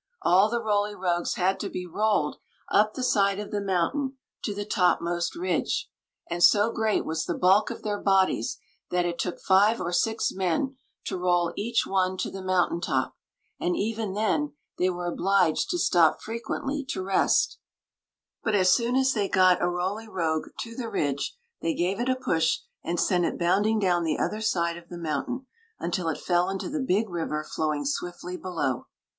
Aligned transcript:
All 0.23 0.49
the 0.49 0.59
Roly 0.59 0.95
Rogues 0.95 1.35
had 1.35 1.59
to 1.59 1.69
be 1.69 1.85
rolled 1.85 2.37
up 2.71 2.95
the 2.95 3.03
side 3.03 3.33
of 3.33 3.33
Story 3.33 3.45
of 3.45 3.51
the 3.51 3.61
Magic 3.61 3.91
Cloak 3.91 4.13
287 4.41 4.59
the 4.65 4.71
mountain 4.73 4.99
to 5.21 5.33
the 5.35 5.35
topmost 5.35 5.35
ridge, 5.35 5.89
and 6.27 6.43
so 6.43 6.71
great 6.71 7.05
was 7.05 7.25
the 7.25 7.37
bulk 7.37 7.69
of 7.69 7.83
their 7.83 7.99
bodies 7.99 8.57
that 8.89 9.05
it 9.05 9.19
took 9.19 9.39
five 9.39 9.79
or 9.79 9.91
six 9.93 10.31
men 10.33 10.75
to 11.05 11.19
roll 11.19 11.53
each 11.55 11.85
one 11.85 12.17
to 12.17 12.31
the 12.31 12.41
mountain 12.41 12.81
top; 12.81 13.15
and 13.59 13.77
even 13.77 14.13
then 14.15 14.53
they 14.79 14.89
were 14.89 15.05
obliged 15.05 15.69
to 15.69 15.77
stop 15.77 16.19
frequently 16.19 16.83
to 16.83 17.03
rest 17.03 17.59
But 18.41 18.55
as 18.55 18.73
soon 18.73 18.95
as 18.95 19.13
they 19.13 19.29
got 19.29 19.61
a 19.61 19.69
Roly 19.69 20.07
Rogue 20.07 20.47
to 20.61 20.75
the 20.75 20.89
ridge 20.89 21.37
they 21.61 21.75
gave 21.75 21.99
it 21.99 22.09
a 22.09 22.15
push 22.15 22.61
and 22.83 22.99
sent 22.99 23.23
it 23.23 23.37
bounding 23.37 23.77
down 23.77 24.03
the 24.03 24.17
other 24.17 24.41
side 24.41 24.77
of 24.77 24.89
the 24.89 24.97
mountain 24.97 25.45
until 25.77 26.07
it 26.09 26.17
fell 26.17 26.49
into 26.49 26.71
the 26.71 26.79
big 26.79 27.07
river 27.07 27.43
flowing 27.43 27.85
swiftly 27.85 28.35
below. 28.35 28.87